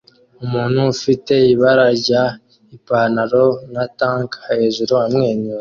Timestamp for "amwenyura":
5.05-5.49